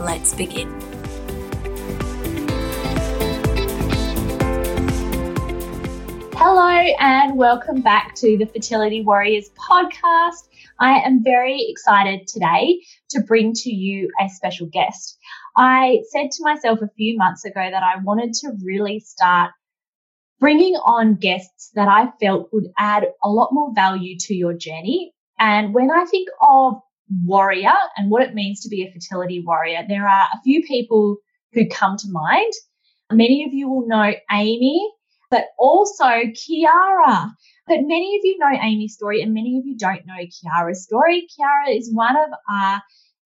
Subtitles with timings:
[0.00, 0.66] Let's begin.
[6.36, 10.48] Hello, and welcome back to the Fertility Warriors podcast.
[10.78, 15.18] I am very excited today to bring to you a special guest.
[15.54, 19.50] I said to myself a few months ago that I wanted to really start
[20.38, 25.12] bringing on guests that I felt would add a lot more value to your journey.
[25.38, 26.80] And when I think of
[27.24, 31.16] warrior and what it means to be a fertility warrior, there are a few people
[31.52, 32.52] who come to mind.
[33.12, 34.88] Many of you will know Amy,
[35.30, 37.30] but also Kiarra.
[37.66, 41.26] But many of you know Amy's story and many of you don't know Kiarra's story.
[41.28, 42.82] Kiarra is one of our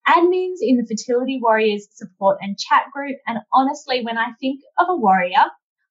[0.07, 3.17] admins in the Fertility Warriors support and chat group.
[3.27, 5.45] And honestly, when I think of a warrior,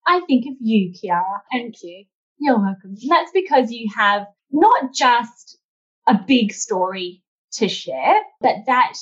[0.06, 1.40] I think of you, Kiarra.
[1.50, 2.04] Thank you.
[2.38, 2.96] You're welcome.
[3.00, 5.58] And that's because you have not just
[6.06, 7.23] a big story
[7.56, 8.94] to share, but that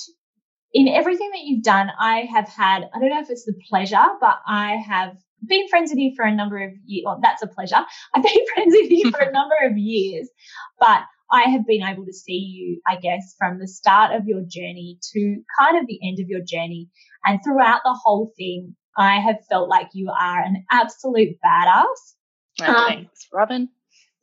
[0.73, 4.03] in everything that you've done, I have had, I don't know if it's the pleasure,
[4.19, 5.15] but I have
[5.45, 7.03] been friends with you for a number of years.
[7.05, 7.75] Well, that's a pleasure.
[8.15, 10.29] I've been friends with you for a number of years,
[10.79, 14.41] but I have been able to see you, I guess, from the start of your
[14.47, 16.89] journey to kind of the end of your journey.
[17.25, 21.85] And throughout the whole thing, I have felt like you are an absolute badass.
[22.59, 23.69] Well, um, thanks, Robyn.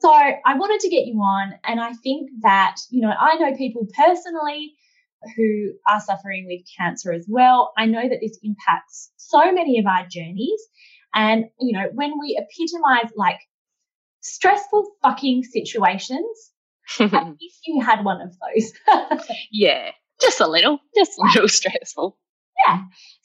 [0.00, 3.54] So I wanted to get you on, and I think that, you know, I know
[3.54, 4.74] people personally
[5.36, 7.72] who are suffering with cancer as well.
[7.76, 10.60] I know that this impacts so many of our journeys.
[11.14, 13.40] And, you know, when we epitomize like
[14.22, 16.52] stressful fucking situations,
[16.98, 18.72] if you had one of those.
[19.50, 22.16] yeah, just a little, just a little stressful.
[22.66, 22.80] Yeah.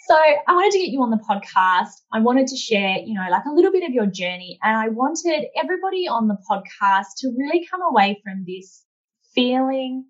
[0.07, 2.01] So I wanted to get you on the podcast.
[2.13, 4.59] I wanted to share, you know, like a little bit of your journey.
[4.63, 8.83] And I wanted everybody on the podcast to really come away from this
[9.33, 10.05] feeling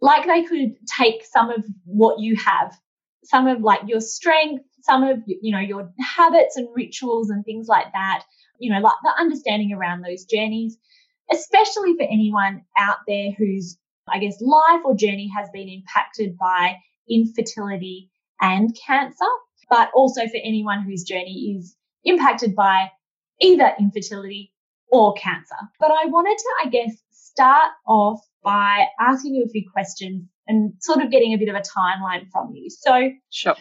[0.00, 2.76] like they could take some of what you have,
[3.24, 7.66] some of like your strength, some of, you know, your habits and rituals and things
[7.66, 8.22] like that,
[8.60, 10.78] you know, like the understanding around those journeys,
[11.32, 13.78] especially for anyone out there whose,
[14.08, 16.76] I guess, life or journey has been impacted by
[17.08, 19.26] infertility and cancer,
[19.70, 22.90] but also for anyone whose journey is impacted by
[23.40, 24.52] either infertility
[24.90, 25.56] or cancer.
[25.80, 30.74] But I wanted to, I guess, start off by asking you a few questions and
[30.80, 32.70] sort of getting a bit of a timeline from you.
[32.70, 33.56] So, sure.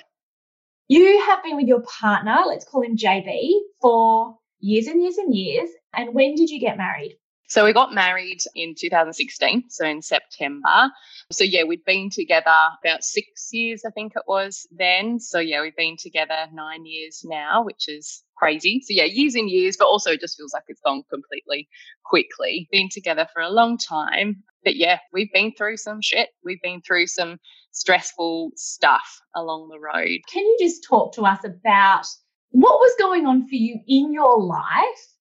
[0.88, 3.50] You have been with your partner, let's call him JB,
[3.82, 5.70] for years and years and years.
[5.94, 7.18] And when did you get married?
[7.48, 10.90] So we got married in 2016, so in September.
[11.32, 12.52] So yeah, we'd been together
[12.84, 15.20] about six years, I think it was then.
[15.20, 18.82] So yeah, we've been together nine years now, which is crazy.
[18.82, 21.70] So yeah, years and years, but also it just feels like it's gone completely
[22.04, 22.68] quickly.
[22.72, 24.44] Been together for a long time.
[24.64, 26.30] But yeah, we've been through some shit.
[26.44, 27.38] We've been through some
[27.72, 30.20] stressful stuff along the road.
[30.32, 32.08] Can you just talk to us about
[32.50, 35.15] what was going on for you in your life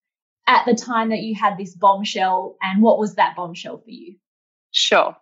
[0.47, 4.17] at the time that you had this bombshell and what was that bombshell for you?
[4.73, 5.17] Sure.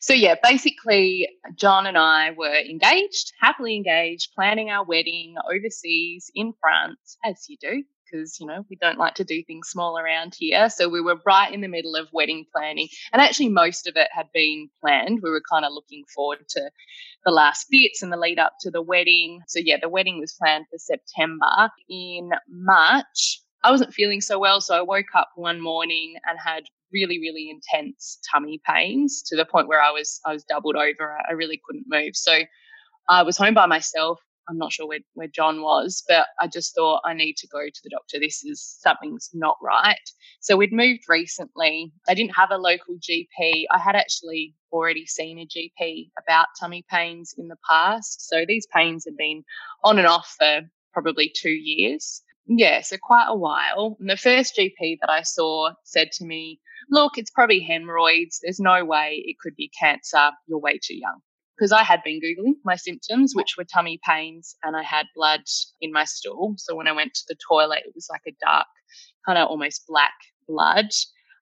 [0.00, 6.52] So, yeah, basically, John and I were engaged, happily engaged, planning our wedding overseas in
[6.60, 10.34] France, as you do, because, you know, we don't like to do things small around
[10.38, 10.68] here.
[10.68, 12.88] So, we were right in the middle of wedding planning.
[13.12, 15.20] And actually, most of it had been planned.
[15.22, 16.70] We were kind of looking forward to
[17.24, 19.40] the last bits and the lead up to the wedding.
[19.48, 21.70] So, yeah, the wedding was planned for September.
[21.88, 24.60] In March, I wasn't feeling so well.
[24.60, 29.44] So I woke up one morning and had really, really intense tummy pains to the
[29.44, 31.18] point where I was, I was doubled over.
[31.28, 32.16] I really couldn't move.
[32.16, 32.40] So
[33.08, 34.18] I was home by myself.
[34.48, 37.60] I'm not sure where, where John was, but I just thought I need to go
[37.64, 38.18] to the doctor.
[38.18, 39.96] This is something's not right.
[40.40, 41.92] So we'd moved recently.
[42.08, 43.64] I didn't have a local GP.
[43.70, 48.28] I had actually already seen a GP about tummy pains in the past.
[48.28, 49.44] So these pains had been
[49.84, 52.22] on and off for probably two years.
[52.52, 53.96] Yeah, so quite a while.
[54.00, 56.60] And the first GP that I saw said to me,
[56.90, 58.40] Look, it's probably hemorrhoids.
[58.42, 60.32] There's no way it could be cancer.
[60.48, 61.20] You're way too young.
[61.56, 65.42] Because I had been Googling my symptoms, which were tummy pains, and I had blood
[65.80, 66.54] in my stool.
[66.56, 68.66] So when I went to the toilet, it was like a dark,
[69.24, 70.14] kind of almost black
[70.48, 70.88] blood.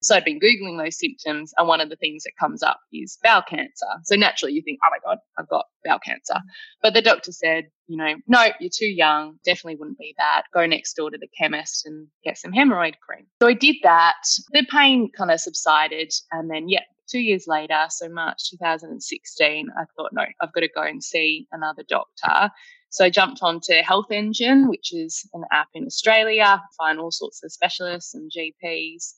[0.01, 3.19] So I'd been Googling those symptoms, and one of the things that comes up is
[3.23, 3.87] bowel cancer.
[4.05, 6.41] So naturally, you think, oh my God, I've got bowel cancer.
[6.83, 9.39] But the doctor said, you know, no, you're too young.
[9.45, 10.43] Definitely wouldn't be that.
[10.55, 13.27] Go next door to the chemist and get some hemorrhoid cream.
[13.43, 14.23] So I did that.
[14.53, 16.13] The pain kind of subsided.
[16.31, 20.69] And then, yeah, two years later, so March 2016, I thought, no, I've got to
[20.75, 22.51] go and see another doctor.
[22.91, 27.43] So I jumped onto Health Engine, which is an app in Australia, find all sorts
[27.43, 29.15] of specialists and GPs.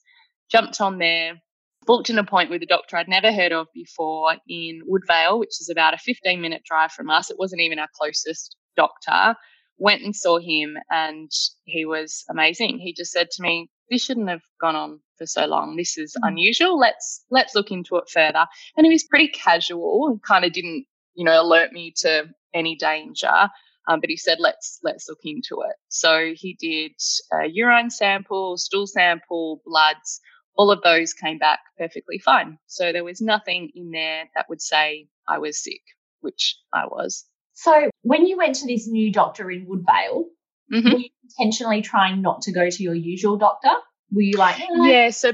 [0.51, 1.41] Jumped on there,
[1.85, 5.69] booked an appointment with a doctor I'd never heard of before in Woodvale, which is
[5.69, 7.31] about a 15 minute drive from us.
[7.31, 9.35] It wasn't even our closest doctor.
[9.77, 11.31] Went and saw him, and
[11.63, 12.77] he was amazing.
[12.77, 15.75] He just said to me, "This shouldn't have gone on for so long.
[15.75, 16.27] This is mm.
[16.27, 16.77] unusual.
[16.77, 18.45] Let's let's look into it further."
[18.77, 23.49] And he was pretty casual, kind of didn't you know alert me to any danger.
[23.87, 25.75] Um, but he said, let's let's look into it.
[25.89, 26.91] So he did
[27.33, 30.21] a urine sample, stool sample, bloods.
[30.55, 32.57] All of those came back perfectly fine.
[32.67, 35.81] So there was nothing in there that would say I was sick,
[36.19, 37.25] which I was.
[37.53, 40.25] So when you went to this new doctor in Woodvale,
[40.71, 40.91] mm-hmm.
[40.91, 43.71] were you intentionally trying not to go to your usual doctor?
[44.11, 44.67] Were you like, eh.
[44.81, 45.09] yeah?
[45.09, 45.33] So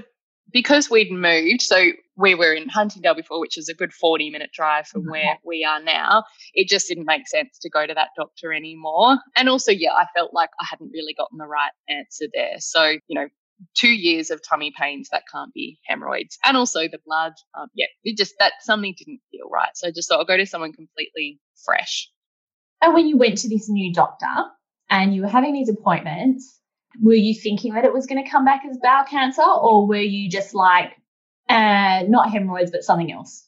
[0.52, 4.50] because we'd moved, so we were in Huntingdale before, which is a good 40 minute
[4.54, 5.12] drive from mm-hmm.
[5.12, 6.24] where we are now.
[6.54, 9.18] It just didn't make sense to go to that doctor anymore.
[9.36, 12.56] And also, yeah, I felt like I hadn't really gotten the right answer there.
[12.60, 13.28] So, you know,
[13.76, 16.38] two years of tummy pains, that can't be hemorrhoids.
[16.44, 19.70] And also the blood, um, yeah, it just, that something didn't feel right.
[19.76, 22.10] So I just thought I'll go to someone completely fresh.
[22.82, 24.28] And when you went to this new doctor
[24.90, 26.60] and you were having these appointments,
[27.02, 29.98] were you thinking that it was going to come back as bowel cancer or were
[29.98, 30.94] you just like,
[31.50, 33.48] uh, not hemorrhoids, but something else.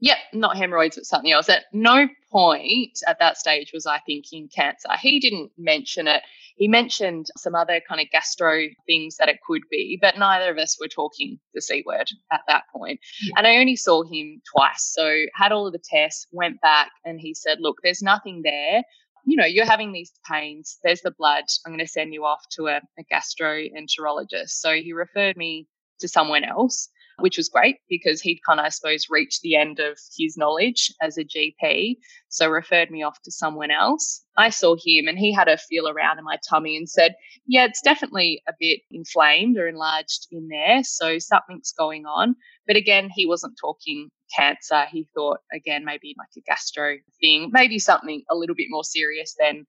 [0.00, 1.48] Yep, not hemorrhoids, but something else.
[1.48, 4.88] At no point at that stage was I thinking cancer.
[5.00, 6.22] He didn't mention it.
[6.56, 10.58] He mentioned some other kind of gastro things that it could be, but neither of
[10.58, 13.00] us were talking the C word at that point.
[13.22, 13.34] Yeah.
[13.38, 14.92] And I only saw him twice.
[14.94, 18.82] So had all of the tests, went back, and he said, Look, there's nothing there.
[19.26, 20.78] You know, you're having these pains.
[20.84, 21.44] There's the blood.
[21.64, 24.50] I'm going to send you off to a, a gastroenterologist.
[24.50, 25.66] So he referred me
[26.00, 29.78] to someone else which was great because he'd kind of, I suppose, reached the end
[29.78, 31.96] of his knowledge as a GP.
[32.28, 34.24] So referred me off to someone else.
[34.36, 37.14] I saw him and he had a feel around in my tummy and said,
[37.46, 40.82] Yeah, it's definitely a bit inflamed or enlarged in there.
[40.82, 42.34] So something's going on.
[42.66, 44.84] But again, he wasn't talking cancer.
[44.90, 49.34] He thought, again, maybe like a gastro thing, maybe something a little bit more serious
[49.38, 49.66] than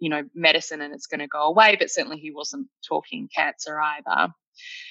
[0.00, 3.80] you know, medicine and it's going to go away, but certainly he wasn't talking cancer
[3.80, 4.32] either.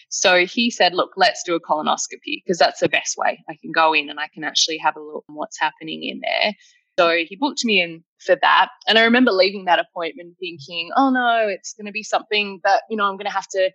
[0.09, 3.43] So he said, look, let's do a colonoscopy because that's the best way.
[3.49, 6.21] I can go in and I can actually have a look at what's happening in
[6.21, 6.53] there.
[6.99, 8.69] So he booked me in for that.
[8.87, 12.83] And I remember leaving that appointment thinking, oh no, it's going to be something that,
[12.89, 13.71] you know, I'm going to have to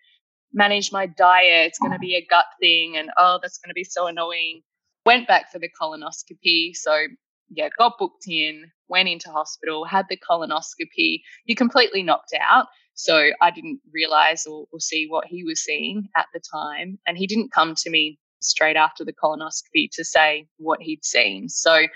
[0.52, 1.68] manage my diet.
[1.68, 2.96] It's going to be a gut thing.
[2.96, 4.62] And oh, that's going to be so annoying.
[5.06, 6.74] Went back for the colonoscopy.
[6.74, 7.06] So
[7.54, 11.22] yeah, got booked in, went into hospital, had the colonoscopy.
[11.44, 12.66] You're completely knocked out.
[12.94, 16.99] So I didn't realize or, or see what he was seeing at the time.
[17.06, 21.49] And he didn't come to me straight after the colonoscopy to say what he'd seen.
[21.49, 21.87] So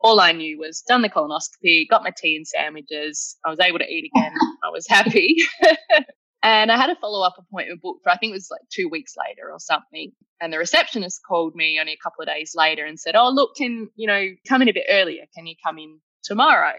[0.00, 3.36] all I knew was done the colonoscopy, got my tea and sandwiches.
[3.44, 4.34] I was able to eat again.
[4.64, 5.36] I was happy.
[6.46, 8.88] and I had a follow up appointment booked for, I think it was like two
[8.88, 10.12] weeks later or something.
[10.40, 13.56] And the receptionist called me only a couple of days later and said, Oh, look,
[13.56, 15.24] can, you know, come in a bit earlier.
[15.34, 16.74] Can you come in tomorrow?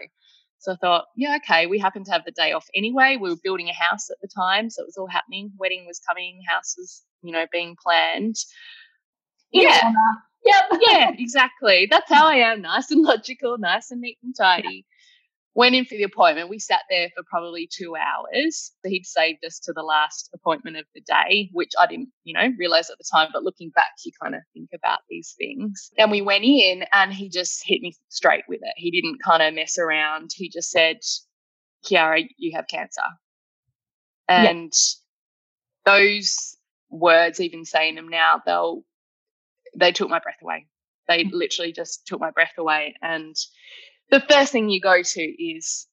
[0.60, 3.18] So I thought, yeah, okay, we happened to have the day off anyway.
[3.20, 5.52] We were building a house at the time, so it was all happening.
[5.58, 8.36] Wedding was coming, house was, you know, being planned.
[9.52, 9.92] Yeah.
[10.46, 10.80] Yep.
[10.80, 11.88] yeah, exactly.
[11.90, 12.62] That's how I am.
[12.62, 14.86] Nice and logical, nice and neat and tidy.
[15.58, 16.50] Went in for the appointment.
[16.50, 18.70] We sat there for probably two hours.
[18.86, 22.46] He'd saved us to the last appointment of the day, which I didn't, you know,
[22.56, 23.30] realize at the time.
[23.32, 25.90] But looking back, you kind of think about these things.
[25.98, 28.74] And we went in and he just hit me straight with it.
[28.76, 30.30] He didn't kind of mess around.
[30.32, 30.98] He just said,
[31.84, 33.02] Kiarra, you have cancer.
[34.28, 35.92] And yeah.
[35.92, 36.56] those
[36.88, 38.82] words, even saying them now, they'll,
[39.74, 40.68] they took my breath away.
[41.08, 41.30] They mm.
[41.32, 42.94] literally just took my breath away.
[43.02, 43.34] And
[44.10, 45.86] the first thing you go to is,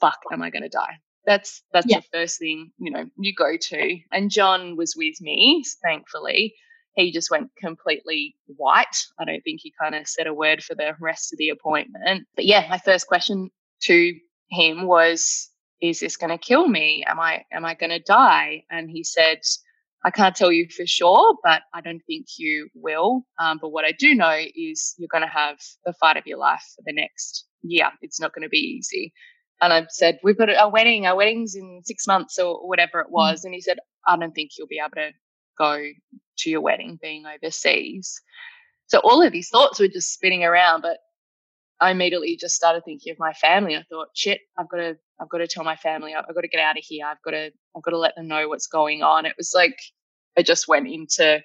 [0.00, 0.98] fuck, am I going to die?
[1.24, 2.00] That's that's yeah.
[2.00, 3.98] the first thing you know you go to.
[4.10, 6.54] And John was with me, thankfully.
[6.96, 8.96] He just went completely white.
[9.18, 12.26] I don't think he kind of said a word for the rest of the appointment.
[12.34, 13.50] But yeah, my first question
[13.82, 14.14] to
[14.50, 15.48] him was,
[15.80, 17.04] "Is this going to kill me?
[17.06, 19.38] Am I am I going to die?" And he said,
[20.04, 23.22] I can't tell you for sure, but I don't think you will.
[23.40, 26.38] Um, but what I do know is you're going to have the fight of your
[26.38, 27.88] life for the next year.
[28.00, 29.12] It's not going to be easy.
[29.60, 33.06] And I said, We've got a wedding, our wedding's in six months or whatever it
[33.06, 33.12] mm.
[33.12, 33.44] was.
[33.44, 35.12] And he said, I don't think you'll be able to
[35.56, 35.80] go
[36.38, 38.20] to your wedding being overseas.
[38.88, 40.98] So all of these thoughts were just spinning around, but
[41.80, 43.76] I immediately just started thinking of my family.
[43.76, 46.48] I thought, shit, I've got to, I've got to tell my family, I've got to
[46.48, 47.06] get out of here.
[47.06, 49.24] I've got to, I've got to let them know what's going on.
[49.24, 49.78] It was like
[50.36, 51.40] I just went into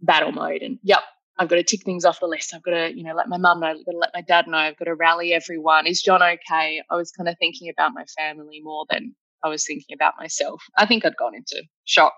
[0.00, 1.00] battle mode, and yep,
[1.38, 2.54] I've got to tick things off the list.
[2.54, 3.66] I've got to, you know, let my mum know.
[3.66, 4.58] I've got to let my dad know.
[4.58, 5.86] I've got to rally everyone.
[5.86, 6.82] Is John okay?
[6.90, 10.62] I was kind of thinking about my family more than I was thinking about myself.
[10.78, 12.14] I think I'd gone into shock,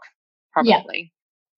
[0.52, 0.73] probably.
[0.73, 1.04] Yeah.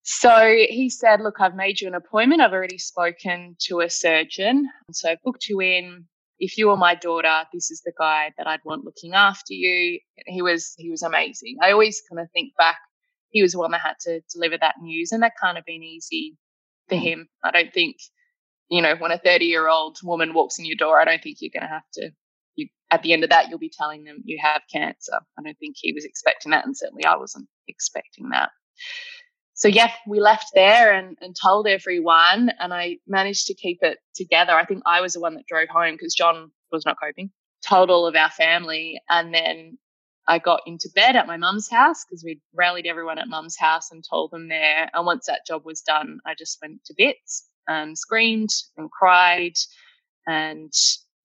[0.02, 2.40] So he said, Look, I've made you an appointment.
[2.40, 4.68] I've already spoken to a surgeon.
[4.92, 6.06] So I've booked you in.
[6.40, 10.00] If you were my daughter, this is the guy that I'd want looking after you.
[10.26, 11.56] He was he was amazing.
[11.62, 12.78] I always kind of think back,
[13.28, 15.82] he was the one that had to deliver that news, and that can't have been
[15.82, 16.36] easy
[16.88, 17.02] for mm.
[17.02, 17.28] him.
[17.44, 17.96] I don't think,
[18.70, 21.38] you know, when a 30 year old woman walks in your door, I don't think
[21.40, 22.10] you're going to have to
[22.56, 25.18] you, at the end of that, you'll be telling them you have cancer.
[25.38, 28.50] I don't think he was expecting that, and certainly I wasn't expecting that.
[29.60, 33.98] So yeah, we left there and, and told everyone, and I managed to keep it
[34.14, 34.54] together.
[34.54, 37.30] I think I was the one that drove home because John was not coping.
[37.62, 39.76] Told all of our family, and then
[40.26, 43.90] I got into bed at my mum's house because we rallied everyone at mum's house
[43.90, 44.88] and told them there.
[44.94, 48.48] And once that job was done, I just went to bits and screamed
[48.78, 49.54] and cried
[50.26, 50.72] and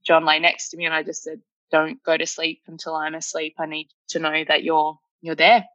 [0.06, 1.40] John lay next to me and I just said,
[1.72, 3.56] don't go to sleep until I'm asleep.
[3.60, 5.66] I need to know that you're, you're there.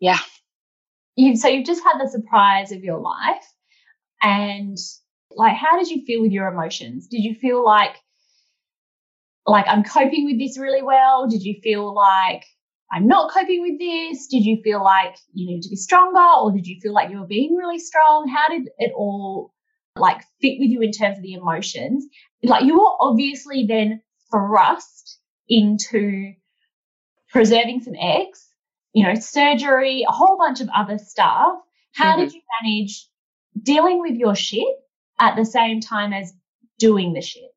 [0.00, 0.18] Yeah.
[1.16, 3.44] You, so you've just had the surprise of your life
[4.22, 4.76] and
[5.30, 7.06] like, how did you feel with your emotions?
[7.08, 7.96] Did you feel like,
[9.46, 11.28] like I'm coping with this really well?
[11.28, 12.44] Did you feel like
[12.92, 14.26] I'm not coping with this?
[14.28, 17.20] Did you feel like you need to be stronger or did you feel like you
[17.20, 18.28] were being really strong?
[18.28, 19.52] How did it all
[19.96, 22.06] like fit with you in terms of the emotions?
[22.42, 25.18] Like you were obviously then thrust
[25.48, 26.32] into
[27.30, 28.48] preserving some eggs,
[28.94, 31.56] you know, surgery, a whole bunch of other stuff.
[31.92, 32.20] How mm-hmm.
[32.20, 33.08] did you manage
[33.60, 34.76] dealing with your shit
[35.20, 36.32] at the same time as
[36.78, 37.50] doing the shit?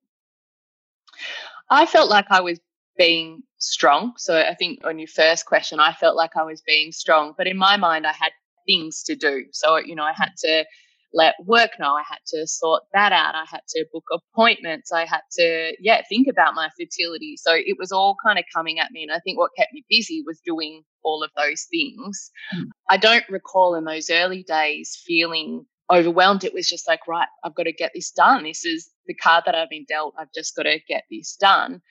[1.70, 2.60] I felt like I was
[2.98, 4.13] being strong.
[4.17, 7.48] So I think on your first question, I felt like I was being strong, but
[7.48, 8.32] in my mind, I had
[8.65, 9.46] things to do.
[9.51, 10.65] So, you know, I had to
[11.13, 11.93] let work know.
[11.93, 13.35] I had to sort that out.
[13.35, 14.91] I had to book appointments.
[14.91, 17.37] I had to, yeah, think about my fertility.
[17.37, 19.03] So it was all kind of coming at me.
[19.03, 22.29] And I think what kept me busy was doing all of those things.
[22.55, 22.65] Mm.
[22.89, 26.43] I don't recall in those early days feeling overwhelmed.
[26.43, 28.43] It was just like, right, I've got to get this done.
[28.43, 30.13] This is the card that I've been dealt.
[30.19, 31.81] I've just got to get this done.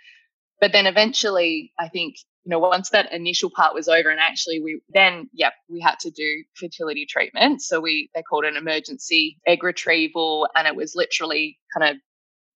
[0.60, 2.16] But then eventually, I think
[2.46, 5.98] you know, once that initial part was over and actually we then, yeah, we had
[5.98, 7.60] to do fertility treatment.
[7.60, 10.48] So we, they called an emergency egg retrieval.
[10.54, 11.96] And it was literally kind of,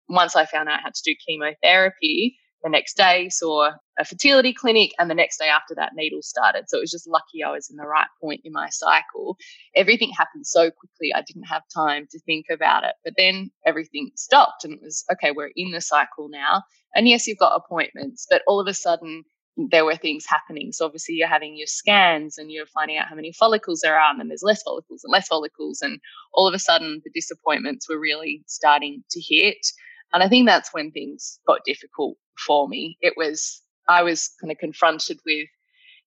[0.09, 4.52] once I found out I had to do chemotherapy, the next day saw a fertility
[4.52, 7.50] clinic and the next day after that needle started so it was just lucky i
[7.50, 9.37] was in the right point in my cycle
[9.76, 14.11] everything happened so quickly i didn't have time to think about it but then everything
[14.16, 16.62] stopped and it was okay we're in the cycle now
[16.95, 19.23] and yes you've got appointments but all of a sudden
[19.56, 20.70] there were things happening.
[20.72, 24.10] So obviously you're having your scans and you're finding out how many follicles there are,
[24.10, 25.98] and then there's less follicles and less follicles, and
[26.34, 29.66] all of a sudden the disappointments were really starting to hit.
[30.12, 32.98] And I think that's when things got difficult for me.
[33.00, 35.48] It was I was kind of confronted with,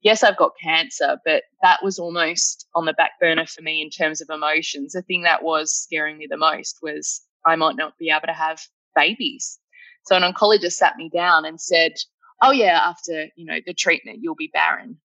[0.02, 3.90] yes, I've got cancer, but that was almost on the back burner for me in
[3.90, 4.94] terms of emotions.
[4.94, 8.34] The thing that was scaring me the most was I might not be able to
[8.34, 8.62] have
[8.96, 9.60] babies.
[10.06, 11.94] So an oncologist sat me down and said,
[12.42, 14.98] oh yeah, after, you know, the treatment, you'll be barren.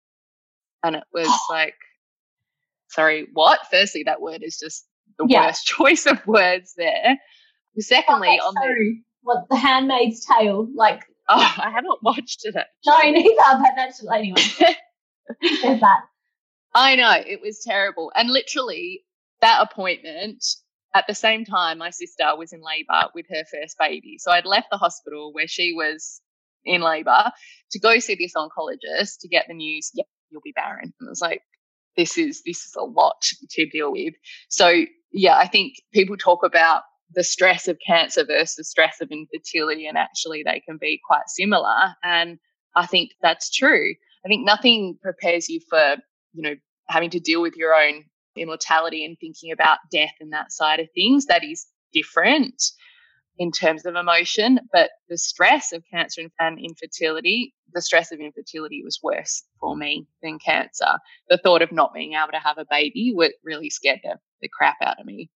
[0.83, 1.75] And it was like,
[2.89, 3.61] sorry, what?
[3.71, 4.87] Firstly, that word is just
[5.19, 5.47] the yeah.
[5.47, 7.19] worst choice of words there.
[7.79, 12.55] Secondly, okay, on the what the Handmaid's Tale, like oh, I haven't watched it.
[12.87, 13.35] No, neither.
[13.37, 14.41] But that's anyway.
[15.63, 16.01] There's that.
[16.75, 19.05] I know it was terrible, and literally
[19.41, 20.45] that appointment
[20.95, 24.17] at the same time, my sister was in labour with her first baby.
[24.19, 26.21] So I'd left the hospital where she was
[26.65, 27.31] in labor
[27.71, 30.93] to go see this oncologist to get the news, yep, you'll be barren.
[31.01, 31.43] And it was like,
[31.97, 34.15] this is this is a lot to deal with.
[34.49, 39.87] So yeah, I think people talk about the stress of cancer versus stress of infertility,
[39.87, 41.95] and actually they can be quite similar.
[42.03, 42.39] And
[42.75, 43.95] I think that's true.
[44.25, 45.97] I think nothing prepares you for,
[46.33, 46.55] you know,
[46.89, 48.05] having to deal with your own
[48.37, 51.27] immortality and thinking about death and that side of things.
[51.27, 52.61] That is different
[53.39, 58.83] in terms of emotion, but the stress of cancer and infertility, the stress of infertility
[58.85, 60.99] was worse for me than cancer.
[61.29, 64.49] The thought of not being able to have a baby would really scared the, the
[64.57, 65.31] crap out of me.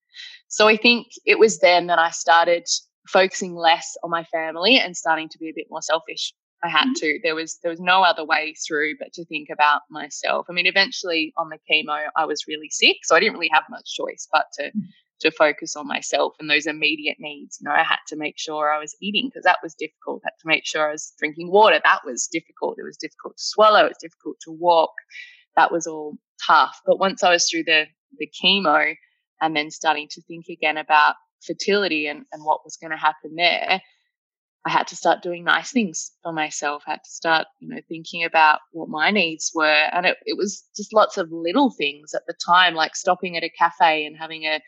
[0.49, 2.67] So I think it was then that I started
[3.09, 6.85] focusing less on my family and starting to be a bit more selfish I had
[6.87, 6.93] mm-hmm.
[6.95, 7.21] to.
[7.23, 10.47] There was there was no other way through but to think about myself.
[10.49, 13.65] I mean, eventually on the chemo, I was really sick, so I didn't really have
[13.71, 14.81] much choice but to mm-hmm.
[15.21, 17.59] to focus on myself and those immediate needs.
[17.61, 20.23] You know, I had to make sure I was eating because that was difficult.
[20.25, 21.81] I had to make sure I was drinking water.
[21.83, 22.79] That was difficult.
[22.79, 23.85] It was difficult to swallow.
[23.85, 24.93] It was difficult to walk.
[25.57, 26.81] That was all tough.
[26.85, 27.87] But once I was through the
[28.19, 28.95] the chemo
[29.41, 31.15] and then starting to think again about
[31.47, 33.81] fertility and, and what was going to happen there,
[34.67, 36.83] I had to start doing nice things for myself.
[36.87, 39.89] I had to start, you know, thinking about what my needs were.
[39.93, 43.45] And it, it was just lots of little things at the time, like stopping at
[43.45, 44.61] a cafe and having a,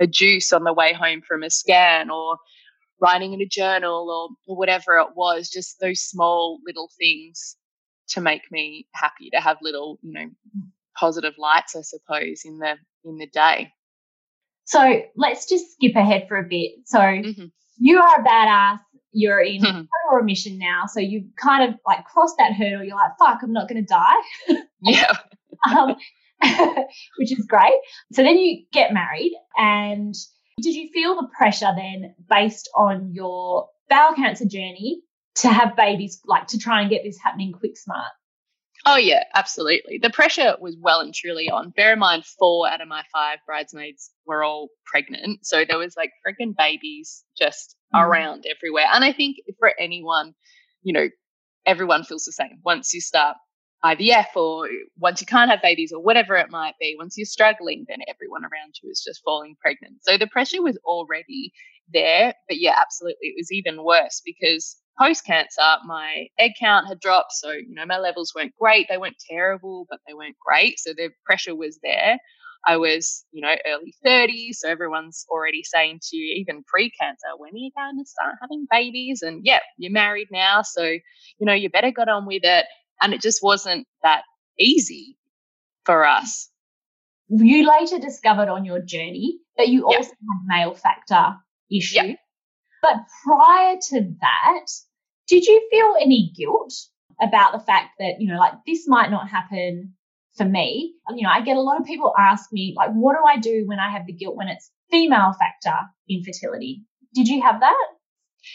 [0.00, 2.36] a juice on the way home from a scan or
[3.00, 7.56] writing in a journal or, or whatever it was, just those small little things
[8.08, 10.26] to make me happy, to have little, you know,
[10.98, 13.72] positive lights, I suppose, in the in the day.
[14.64, 16.72] So let's just skip ahead for a bit.
[16.84, 17.46] So mm-hmm.
[17.78, 18.78] you are a badass.
[19.12, 20.84] You're in total remission now.
[20.86, 22.84] So you kind of like crossed that hurdle.
[22.84, 24.56] You're like, fuck, I'm not going to die.
[24.82, 25.12] Yeah.
[25.76, 25.94] um,
[27.18, 27.78] which is great.
[28.12, 29.34] So then you get married.
[29.58, 30.14] And
[30.62, 35.02] did you feel the pressure then based on your bowel cancer journey
[35.36, 38.10] to have babies, like to try and get this happening quick smart?
[38.86, 39.98] Oh yeah, absolutely.
[40.02, 41.70] The pressure was well and truly on.
[41.70, 45.96] Bear in mind, four out of my five bridesmaids were all pregnant, so there was
[45.96, 48.00] like freaking babies just mm.
[48.00, 48.86] around everywhere.
[48.92, 50.34] And I think for anyone,
[50.82, 51.08] you know,
[51.66, 52.60] everyone feels the same.
[52.64, 53.36] Once you start
[53.84, 54.68] IVF or
[54.98, 58.44] once you can't have babies or whatever it might be, once you're struggling, then everyone
[58.44, 59.98] around you is just falling pregnant.
[60.02, 61.52] So the pressure was already
[61.92, 62.34] there.
[62.48, 67.32] But yeah, absolutely, it was even worse because post cancer, my egg count had dropped.
[67.32, 68.86] So, you know, my levels weren't great.
[68.88, 70.78] They weren't terrible, but they weren't great.
[70.78, 72.18] So the pressure was there.
[72.66, 74.56] I was, you know, early 30s.
[74.56, 78.34] So everyone's already saying to you, even pre cancer, when are you going to start
[78.40, 79.22] having babies?
[79.22, 80.62] And yeah, you're married now.
[80.62, 81.00] So, you
[81.40, 82.66] know, you better get on with it.
[83.02, 84.22] And it just wasn't that
[84.58, 85.16] easy
[85.84, 86.50] for us.
[87.28, 91.36] You later discovered on your journey that you also had male factor
[91.70, 92.02] issue.
[92.02, 92.16] Yep.
[92.82, 94.66] But prior to that,
[95.28, 96.74] did you feel any guilt
[97.22, 99.94] about the fact that, you know, like this might not happen
[100.40, 100.94] for me?
[101.14, 103.64] You know, I get a lot of people ask me, like, what do I do
[103.66, 105.76] when I have the guilt when it's female factor
[106.08, 106.82] infertility?
[107.14, 107.86] Did you have that?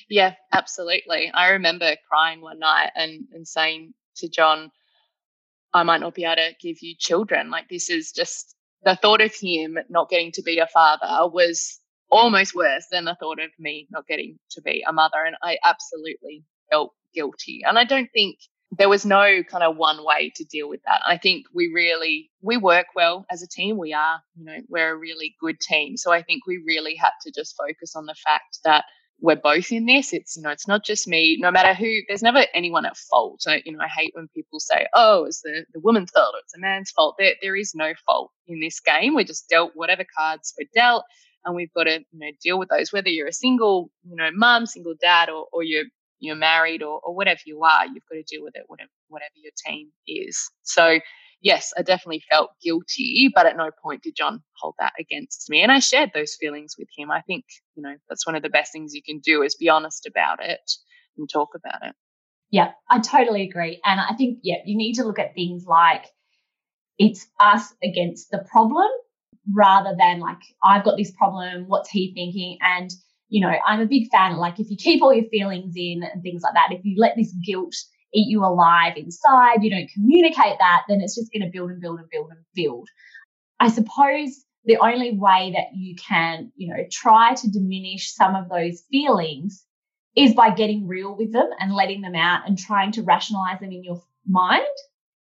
[0.09, 1.31] Yeah, absolutely.
[1.31, 4.71] I remember crying one night and, and saying to John,
[5.75, 7.51] I might not be able to give you children.
[7.51, 11.79] Like, this is just the thought of him not getting to be a father was
[12.09, 15.23] almost worse than the thought of me not getting to be a mother.
[15.23, 17.61] And I absolutely felt guilty.
[17.63, 18.39] And I don't think
[18.71, 21.01] there was no kind of one way to deal with that.
[21.05, 23.77] I think we really we work well as a team.
[23.77, 25.97] We are, you know, we're a really good team.
[25.97, 28.85] So I think we really had to just focus on the fact that
[29.21, 30.13] we're both in this.
[30.13, 31.37] It's, you know, it's not just me.
[31.39, 33.41] No matter who, there's never anyone at fault.
[33.41, 36.39] So, you know, I hate when people say, oh, it's the, the woman's fault or
[36.43, 37.15] it's a man's fault.
[37.17, 39.15] There, there is no fault in this game.
[39.15, 41.05] We're just dealt whatever cards we're dealt
[41.45, 44.31] and we've got to, you know, deal with those, whether you're a single, you know,
[44.33, 45.85] mum, single dad, or, or you're
[46.25, 49.33] you're married or, or whatever you are, you've got to deal with it, whatever, whatever
[49.35, 50.49] your team is.
[50.63, 50.99] So,
[51.41, 55.61] yes, I definitely felt guilty, but at no point did John hold that against me.
[55.61, 57.11] And I shared those feelings with him.
[57.11, 59.69] I think, you know, that's one of the best things you can do is be
[59.69, 60.71] honest about it
[61.17, 61.95] and talk about it.
[62.51, 63.81] Yeah, I totally agree.
[63.83, 66.05] And I think, yeah, you need to look at things like
[66.97, 68.87] it's us against the problem
[69.53, 72.57] rather than like, I've got this problem, what's he thinking?
[72.61, 72.89] And
[73.35, 74.37] you know, I'm a big fan.
[74.37, 77.17] Like, if you keep all your feelings in and things like that, if you let
[77.17, 77.75] this guilt
[78.13, 81.81] eat you alive inside, you don't communicate that, then it's just going to build and
[81.81, 82.87] build and build and build.
[83.59, 88.47] I suppose the only way that you can, you know, try to diminish some of
[88.47, 89.65] those feelings
[90.15, 93.73] is by getting real with them and letting them out and trying to rationalize them
[93.73, 94.63] in your mind.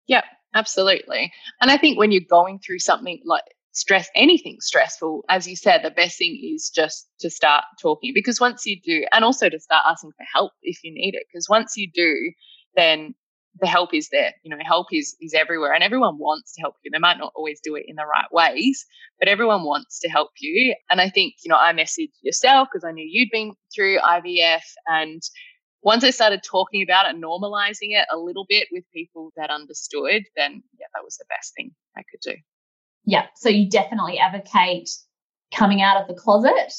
[0.06, 1.32] Yep, absolutely.
[1.62, 5.82] And I think when you're going through something like stress anything stressful as you said
[5.82, 9.60] the best thing is just to start talking because once you do and also to
[9.60, 12.32] start asking for help if you need it because once you do
[12.74, 13.14] then
[13.60, 16.74] the help is there you know help is is everywhere and everyone wants to help
[16.82, 16.90] you.
[16.90, 18.84] They might not always do it in the right ways
[19.18, 22.84] but everyone wants to help you and i think you know i messaged yourself because
[22.84, 25.22] i knew you'd been through ivf and
[25.82, 29.50] once i started talking about it and normalizing it a little bit with people that
[29.50, 32.36] understood then yeah that was the best thing i could do
[33.06, 33.26] yeah.
[33.36, 34.90] So you definitely advocate
[35.54, 36.72] coming out of the closet.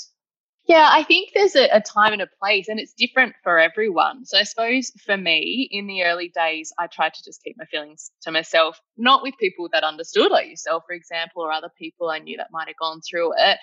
[0.67, 4.25] Yeah, I think there's a, a, time and a place, and it's different for everyone.
[4.25, 7.63] So I suppose for me, in the early days, I tried to just keep my
[7.65, 12.09] feelings to myself, not with people that understood, like yourself, for example, or other people
[12.09, 13.59] I knew that might have gone through it.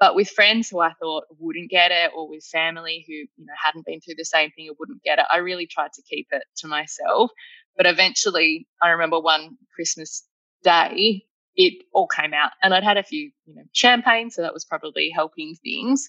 [0.00, 3.54] But with friends who I thought wouldn't get it, or with family who, you know,
[3.62, 6.26] hadn't been through the same thing or wouldn't get it, I really tried to keep
[6.32, 7.30] it to myself.
[7.76, 10.24] But eventually, I remember one Christmas
[10.64, 14.54] day, it all came out, and I'd had a few, you know, champagne, so that
[14.54, 16.08] was probably helping things.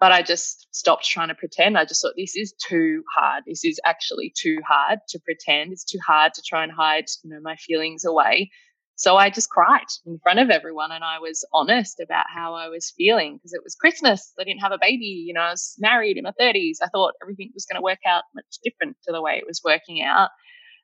[0.00, 1.78] But I just stopped trying to pretend.
[1.78, 3.44] I just thought this is too hard.
[3.46, 5.72] This is actually too hard to pretend.
[5.72, 8.50] It's too hard to try and hide, you know, my feelings away.
[8.96, 12.68] So I just cried in front of everyone and I was honest about how I
[12.68, 14.32] was feeling because it was Christmas.
[14.38, 15.24] I didn't have a baby.
[15.26, 16.76] You know, I was married in my 30s.
[16.80, 19.62] I thought everything was going to work out much different to the way it was
[19.64, 20.30] working out.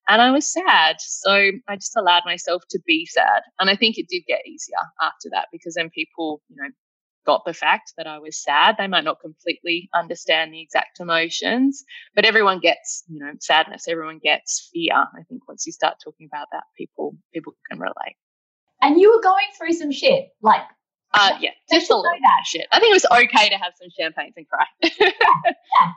[0.09, 0.97] And I was sad.
[1.01, 1.33] So
[1.69, 3.43] I just allowed myself to be sad.
[3.59, 6.69] And I think it did get easier after that because then people, you know,
[7.27, 8.77] got the fact that I was sad.
[8.79, 11.85] They might not completely understand the exact emotions,
[12.15, 13.87] but everyone gets, you know, sadness.
[13.89, 14.95] Everyone gets fear.
[14.95, 18.17] I think once you start talking about that, people people can relate.
[18.83, 20.63] And you were going through some shit, like
[21.13, 22.47] uh, yeah, just a little that.
[22.47, 22.67] shit.
[22.71, 24.65] I think it was okay to have some champagnes and cry.
[24.83, 25.93] yeah, yeah,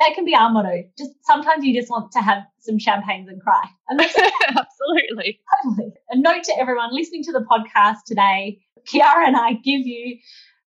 [0.00, 0.82] that can be our motto.
[0.98, 3.62] Just sometimes you just want to have some champagnes and cry.
[3.88, 5.38] And that's absolutely.
[5.62, 5.92] Totally.
[6.10, 8.58] A note to everyone listening to the podcast today:
[8.92, 10.18] Kiarra and I give you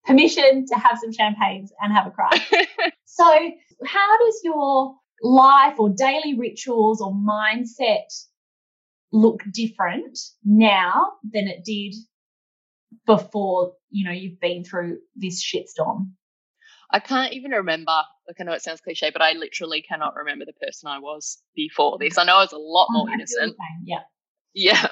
[0.05, 2.29] permission to have some champagnes and have a cry.
[3.05, 3.25] so,
[3.85, 8.05] how does your life or daily rituals or mindset
[9.11, 11.95] look different now than it did
[13.07, 16.11] before, you know, you've been through this shitstorm?
[16.91, 17.99] I can't even remember.
[18.27, 21.41] Like I know it sounds cliche, but I literally cannot remember the person I was
[21.55, 22.19] before this.
[22.19, 23.55] I know I was a lot oh, more innocent.
[23.83, 24.01] Yeah.
[24.53, 24.87] Yeah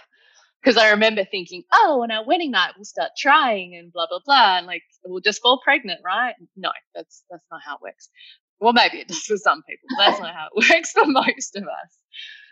[0.66, 4.20] because I remember thinking, oh, on our wedding night we'll start trying and blah blah
[4.26, 6.34] blah, and like we'll just fall pregnant, right?
[6.56, 8.10] No, that's that's not how it works.
[8.60, 9.88] Well, maybe it does for some people.
[9.96, 12.00] But that's not how it works for most of us.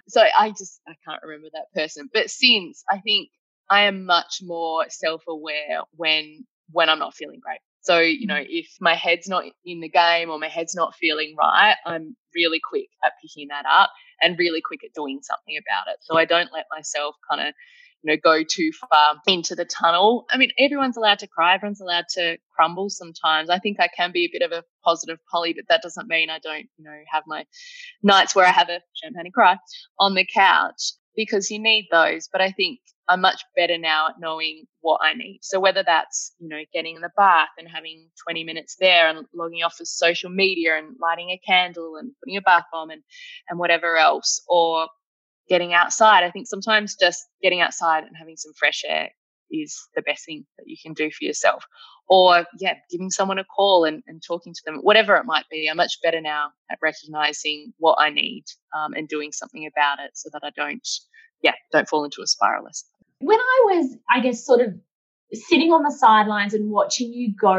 [0.10, 2.10] So I just I can't remember that person.
[2.14, 3.30] But since I think
[3.70, 7.60] I am much more self-aware when when I'm not feeling great.
[7.82, 8.46] So, you know, mm.
[8.48, 12.60] if my head's not in the game or my head's not feeling right, I'm really
[12.64, 16.00] quick at picking that up and really quick at doing something about it.
[16.02, 17.54] So I don't let myself kind of
[18.04, 20.26] you know, go too far into the tunnel.
[20.30, 23.50] I mean, everyone's allowed to cry, everyone's allowed to crumble sometimes.
[23.50, 26.30] I think I can be a bit of a positive Polly, but that doesn't mean
[26.30, 27.46] I don't, you know, have my
[28.02, 29.58] nights where I have a champagne cry
[30.00, 32.30] on the couch because you need those.
[32.32, 35.40] But I think I'm much better now at knowing what I need.
[35.42, 39.26] So whether that's, you know, getting in the bath and having 20 minutes there and
[39.34, 43.04] logging off of social media and lighting a candle and putting a bath bomb and,
[43.50, 44.88] and whatever else, or
[45.50, 46.24] getting outside.
[46.24, 49.10] I think sometimes just getting outside and having some fresh air
[49.52, 51.66] is the best thing that you can do for yourself.
[52.10, 55.68] Or, yeah, giving someone a call and, and talking to them, whatever it might be.
[55.68, 58.44] I'm much better now at recognizing what I need
[58.76, 60.88] um, and doing something about it so that I don't,
[61.42, 62.84] yeah, don't fall into a spiralist.
[63.20, 64.74] When I was, I guess, sort of
[65.32, 67.58] sitting on the sidelines and watching you go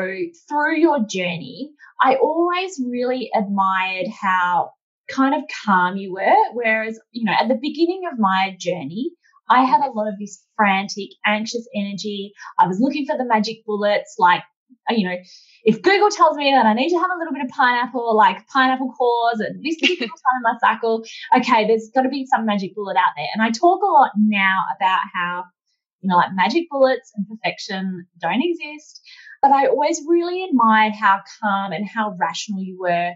[0.48, 4.72] through your journey, I always really admired how
[5.11, 6.52] kind of calm you were.
[6.52, 9.11] Whereas, you know, at the beginning of my journey,
[9.48, 12.33] I had a lot of this frantic, anxious energy.
[12.59, 14.42] I was looking for the magic bullets, like,
[14.88, 15.16] you know,
[15.64, 18.46] if Google tells me that I need to have a little bit of pineapple, like
[18.48, 21.04] pineapple cores at this particular time in my cycle,
[21.37, 23.28] okay, there's got to be some magic bullet out there.
[23.35, 25.44] And I talk a lot now about how,
[26.00, 29.00] you know, like magic bullets and perfection don't exist.
[29.42, 33.12] But I always really admired how calm and how rational you were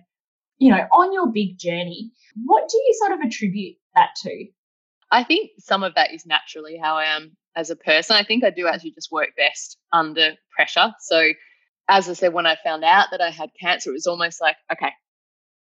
[0.59, 2.11] you know, on your big journey,
[2.45, 4.47] what do you sort of attribute that to?
[5.11, 8.17] I think some of that is naturally how I am as a person.
[8.17, 10.93] I think I do actually just work best under pressure.
[11.01, 11.33] So,
[11.89, 14.57] as I said, when I found out that I had cancer, it was almost like,
[14.71, 14.93] okay,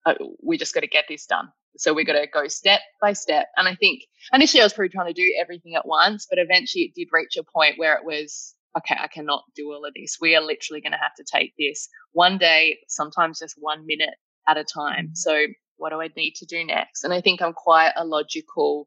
[0.06, 1.48] uh, we just got to get this done.
[1.76, 3.48] So we got to go step by step.
[3.56, 4.02] And I think
[4.32, 7.36] initially I was probably trying to do everything at once, but eventually it did reach
[7.36, 10.18] a point where it was, okay, I cannot do all of this.
[10.20, 14.14] We are literally going to have to take this one day, sometimes just one minute
[14.48, 15.10] at a time.
[15.14, 17.04] So what do I need to do next?
[17.04, 18.86] And I think I'm quite a logical,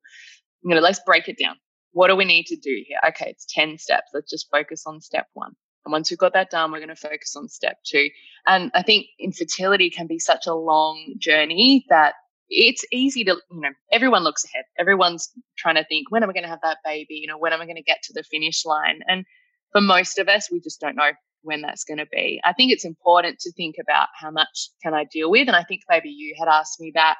[0.63, 1.55] you know, let's break it down.
[1.91, 2.99] What do we need to do here?
[3.09, 4.11] Okay, it's 10 steps.
[4.13, 5.53] Let's just focus on step one.
[5.85, 8.09] And once we've got that done, we're going to focus on step two.
[8.45, 12.15] And I think infertility can be such a long journey that
[12.49, 14.65] it's easy to, you know, everyone looks ahead.
[14.77, 17.15] Everyone's trying to think, when am I going to have that baby?
[17.15, 18.99] You know, when am I going to get to the finish line?
[19.07, 19.25] And
[19.71, 22.41] for most of us, we just don't know when that's going to be.
[22.43, 25.63] I think it's important to think about how much can I deal with, and I
[25.63, 27.17] think maybe you had asked me that.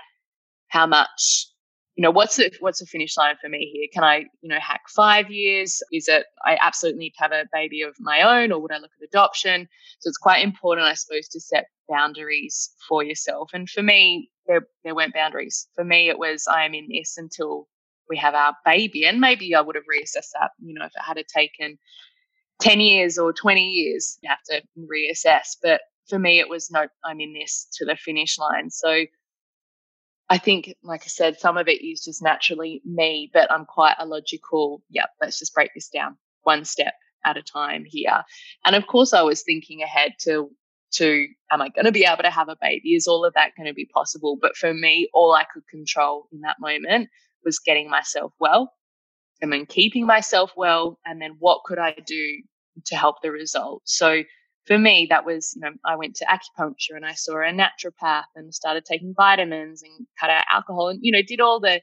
[0.70, 1.48] How much,
[1.98, 3.88] you know, what's the what's the finish line for me here?
[3.92, 5.82] Can I, you know, hack five years?
[5.92, 8.78] Is it I absolutely need to have a baby of my own, or would I
[8.78, 9.68] look at adoption?
[10.00, 13.50] So it's quite important, I suppose, to set boundaries for yourself.
[13.52, 15.68] And for me, there there weren't boundaries.
[15.74, 17.68] For me, it was I am in this until
[18.08, 21.02] we have our baby, and maybe I would have reassessed that, you know, if it
[21.02, 21.80] had taken
[22.62, 25.58] 10 years or 20 years, you have to reassess.
[25.64, 28.70] But for me, it was no, I'm in this to the finish line.
[28.70, 29.06] So
[30.30, 33.96] I think, like I said, some of it is just naturally me, but I'm quite
[33.98, 36.94] a logical, yep, let's just break this down one step
[37.26, 38.24] at a time here.
[38.66, 40.50] And of course, I was thinking ahead to,
[40.94, 42.96] to, am I going to be able to have a baby?
[42.96, 44.38] Is all of that going to be possible?
[44.42, 47.10] But for me, all I could control in that moment
[47.46, 48.74] was getting myself well
[49.42, 51.00] and then keeping myself well.
[51.06, 52.42] And then what could I do
[52.86, 53.84] to help the result?
[53.86, 54.24] So
[54.68, 58.26] for me, that was, you know, I went to acupuncture and I saw a naturopath
[58.36, 61.82] and started taking vitamins and cut out alcohol and, you know, did all the,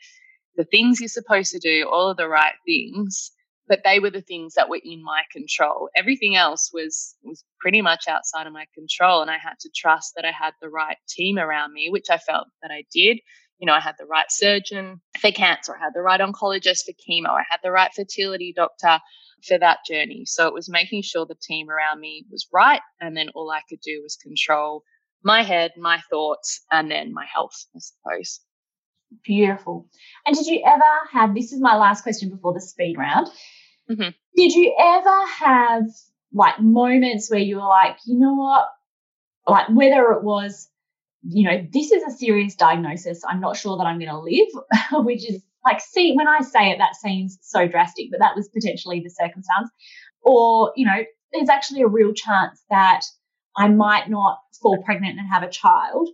[0.56, 3.32] the things you're supposed to do, all of the right things.
[3.66, 5.88] But they were the things that were in my control.
[5.96, 9.22] Everything else was was pretty much outside of my control.
[9.22, 12.18] And I had to trust that I had the right team around me, which I
[12.18, 13.20] felt that I did.
[13.58, 16.92] You know, I had the right surgeon for cancer, I had the right oncologist for
[16.92, 19.00] chemo, I had the right fertility doctor
[19.46, 20.24] for that journey.
[20.26, 22.80] So it was making sure the team around me was right.
[23.00, 24.82] And then all I could do was control
[25.22, 28.40] my head, my thoughts, and then my health, I suppose.
[29.24, 29.88] Beautiful.
[30.26, 33.28] And did you ever have this is my last question before the speed round.
[33.90, 34.10] Mm-hmm.
[34.36, 35.84] Did you ever have
[36.32, 38.68] like moments where you were like, you know what?
[39.46, 40.68] Like whether it was,
[41.22, 43.22] you know, this is a serious diagnosis.
[43.26, 44.48] I'm not sure that I'm going to live,
[45.04, 48.48] which is like see when i say it that seems so drastic but that was
[48.48, 49.70] potentially the circumstance.
[50.22, 53.02] Or you know there's actually a real chance that
[53.56, 56.08] i might not fall pregnant and have a child.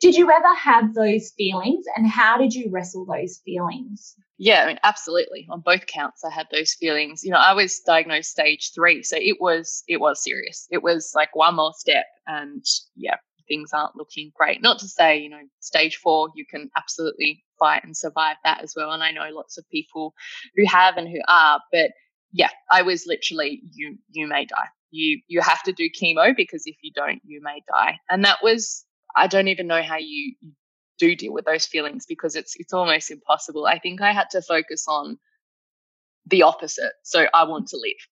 [0.00, 4.14] Did you ever have those feelings and how did you wrestle those feelings?
[4.38, 5.46] Yeah i mean absolutely.
[5.50, 7.24] On both counts i had those feelings.
[7.24, 10.66] You know i was diagnosed stage three so it was it was serious.
[10.70, 12.64] It was like one more step and
[12.96, 13.16] yeah
[13.48, 17.84] things aren't looking great not to say you know stage four you can absolutely fight
[17.84, 18.92] and survive that as well.
[18.92, 20.14] And I know lots of people
[20.56, 21.90] who have and who are, but
[22.32, 24.68] yeah, I was literally you you may die.
[24.90, 27.98] You you have to do chemo because if you don't, you may die.
[28.08, 28.84] And that was
[29.16, 30.52] I don't even know how you, you
[30.98, 33.66] do deal with those feelings because it's it's almost impossible.
[33.66, 35.18] I think I had to focus on
[36.26, 36.92] the opposite.
[37.02, 38.06] So I want to live,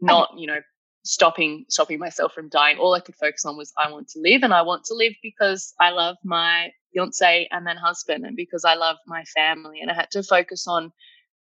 [0.00, 0.60] not you know
[1.04, 2.78] stopping stopping myself from dying.
[2.78, 5.12] All I could focus on was I want to live, and I want to live
[5.22, 9.80] because I love my fiance and then husband, and because I love my family.
[9.80, 10.92] And I had to focus on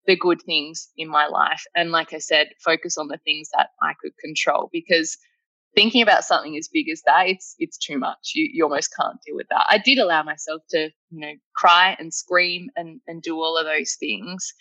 [0.07, 1.65] the good things in my life.
[1.75, 5.17] And like I said, focus on the things that I could control because
[5.75, 8.33] thinking about something as big as that, it's it's too much.
[8.35, 9.67] You you almost can't deal with that.
[9.69, 13.67] I did allow myself to, you know, cry and scream and and do all of
[13.67, 14.53] those things.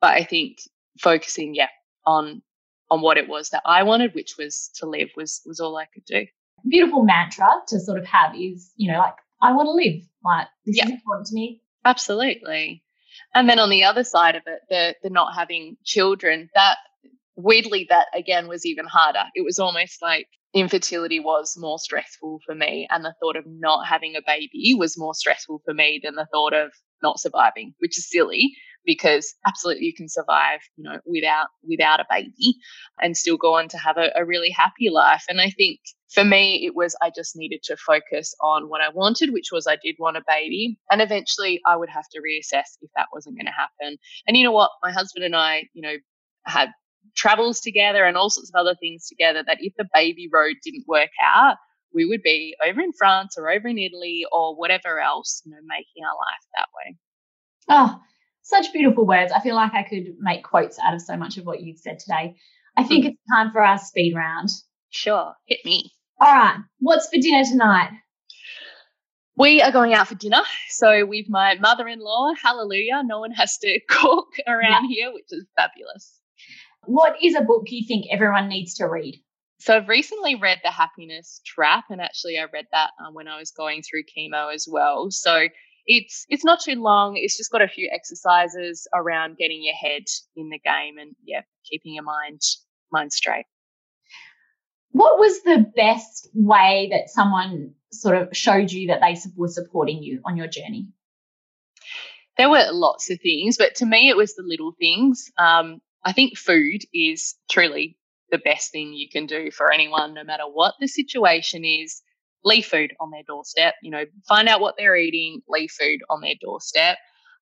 [0.00, 0.58] But I think
[1.00, 1.68] focusing, yeah,
[2.06, 2.42] on
[2.94, 5.86] on what it was that I wanted, which was to live, was was all I
[5.86, 6.26] could do.
[6.66, 10.02] Beautiful mantra to sort of have is, you know, like I want to live.
[10.24, 10.84] Like this yeah.
[10.84, 11.60] is important to me.
[11.84, 12.82] Absolutely.
[13.34, 16.76] And then on the other side of it, the the not having children, that
[17.36, 19.24] weirdly that again was even harder.
[19.34, 23.88] It was almost like infertility was more stressful for me and the thought of not
[23.88, 26.70] having a baby was more stressful for me than the thought of
[27.02, 32.06] not surviving, which is silly because absolutely you can survive, you know, without without a
[32.10, 32.56] baby
[33.00, 35.24] and still go on to have a, a really happy life.
[35.28, 35.80] And I think
[36.12, 39.66] for me, it was I just needed to focus on what I wanted, which was
[39.66, 40.78] I did want a baby.
[40.90, 43.98] And eventually I would have to reassess if that wasn't going to happen.
[44.26, 44.70] And you know what?
[44.82, 45.94] My husband and I, you know,
[46.46, 46.70] had
[47.16, 50.84] travels together and all sorts of other things together that if the baby road didn't
[50.86, 51.56] work out,
[51.94, 55.58] we would be over in France or over in Italy or whatever else, you know,
[55.66, 56.96] making our life that way.
[57.68, 58.00] Oh,
[58.44, 59.32] such beautiful words.
[59.32, 61.98] I feel like I could make quotes out of so much of what you've said
[61.98, 62.36] today.
[62.76, 63.08] I think mm.
[63.08, 64.50] it's time for our speed round.
[64.90, 65.90] Sure, hit me.
[66.20, 67.90] All right, what's for dinner tonight?
[69.36, 70.42] We are going out for dinner.
[70.68, 75.06] So, with my mother in law, hallelujah, no one has to cook around yeah.
[75.06, 76.20] here, which is fabulous.
[76.84, 79.20] What is a book you think everyone needs to read?
[79.58, 83.38] So, I've recently read The Happiness Trap, and actually, I read that um, when I
[83.38, 85.10] was going through chemo as well.
[85.10, 85.48] So,
[85.86, 87.16] it's it's not too long.
[87.16, 90.04] It's just got a few exercises around getting your head
[90.36, 92.40] in the game and yeah, keeping your mind
[92.90, 93.46] mind straight.
[94.92, 100.02] What was the best way that someone sort of showed you that they were supporting
[100.02, 100.88] you on your journey?
[102.36, 105.30] There were lots of things, but to me, it was the little things.
[105.36, 107.96] Um, I think food is truly
[108.30, 112.02] the best thing you can do for anyone, no matter what the situation is
[112.44, 113.74] leave food on their doorstep.
[113.82, 116.98] You know, find out what they're eating, leave food on their doorstep.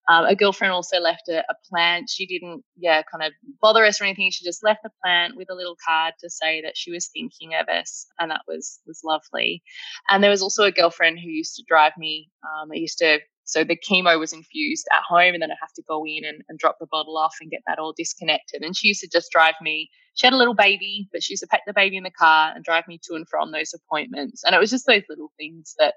[0.09, 2.11] Um, a girlfriend also left a, a, plant.
[2.11, 4.31] She didn't, yeah, kind of bother us or anything.
[4.33, 7.55] She just left the plant with a little card to say that she was thinking
[7.55, 9.63] of us, and that was was lovely.
[10.11, 12.31] And there was also a girlfriend who used to drive me.
[12.43, 13.21] Um, I used to
[13.53, 16.41] So the chemo was infused at home, and then I have to go in and,
[16.49, 18.63] and drop the bottle off and get that all disconnected.
[18.63, 19.91] And she used to just drive me.
[20.15, 22.53] She had a little baby, but she used to pack the baby in the car
[22.55, 24.43] and drive me to and from those appointments.
[24.43, 25.97] And it was just those little things that,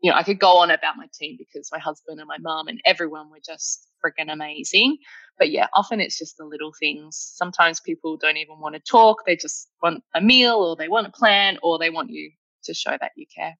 [0.00, 2.68] you know, I could go on about my team because my husband and my mum
[2.68, 4.98] and everyone were just freaking amazing.
[5.40, 7.16] But yeah, often it's just the little things.
[7.34, 9.24] Sometimes people don't even want to talk.
[9.26, 12.30] They just want a meal or they want a plan or they want you
[12.62, 13.56] to show that you care.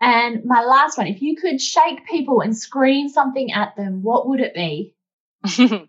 [0.00, 4.28] And my last one, if you could shake people and scream something at them, what
[4.28, 4.94] would it be?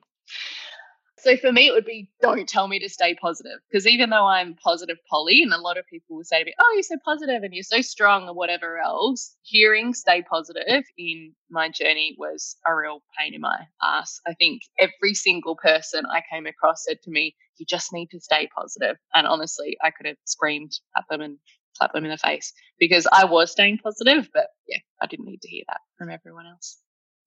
[1.22, 3.60] So for me, it would be don't tell me to stay positive.
[3.70, 6.54] Because even though I'm positive Polly, and a lot of people will say to me,
[6.60, 11.34] oh, you're so positive and you're so strong or whatever else, hearing stay positive in
[11.52, 14.20] my journey was a real pain in my ass.
[14.26, 18.20] I think every single person I came across said to me, you just need to
[18.20, 18.98] stay positive.
[19.14, 21.38] And honestly, I could have screamed at them and
[21.74, 24.30] slapped them in the face because I was staying positive.
[24.34, 26.80] But yeah, I didn't need to hear that from everyone else.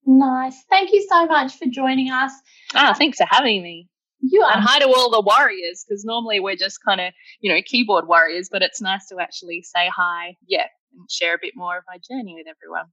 [0.05, 0.63] Nice.
[0.69, 2.31] Thank you so much for joining us.
[2.75, 3.89] Ah, thanks for having me.
[4.21, 4.53] You are.
[4.53, 8.07] And hi to all the warriors, because normally we're just kind of, you know, keyboard
[8.07, 11.83] warriors, but it's nice to actually say hi, yeah, and share a bit more of
[11.87, 12.85] my journey with everyone.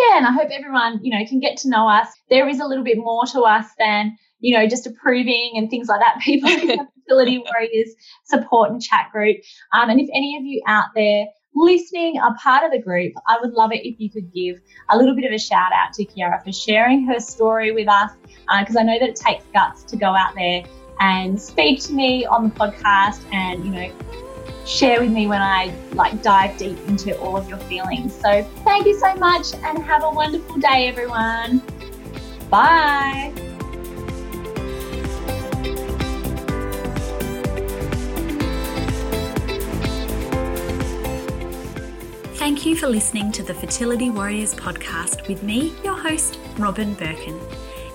[0.00, 2.08] Yeah, and I hope everyone, you know, can get to know us.
[2.30, 5.88] There is a little bit more to us than, you know, just approving and things
[5.88, 6.20] like that.
[6.22, 9.36] People in the Fertility Warriors support and chat group.
[9.74, 13.38] Um, and if any of you out there listening are part of the group, I
[13.40, 16.04] would love it if you could give a little bit of a shout out to
[16.04, 18.12] Kiarra for sharing her story with us,
[18.60, 20.62] because uh, I know that it takes guts to go out there
[21.00, 23.92] and speak to me on the podcast and, you know,
[24.70, 28.14] share with me when I like dive deep into all of your feelings.
[28.14, 31.60] So thank you so much and have a wonderful day, everyone.
[32.48, 33.32] Bye.
[42.34, 47.38] Thank you for listening to the Fertility Warriors podcast with me, your host, Robyn Birkin.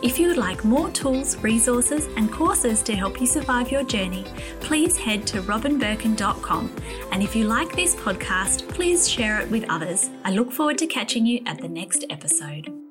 [0.02, 4.26] If you would like more tools, resources, and courses to help you survive your journey,
[4.60, 6.76] please head to robynbirkin.com.
[7.12, 10.10] And if you like this podcast, please share it with others.
[10.24, 12.85] I look forward to catching you at the next episode.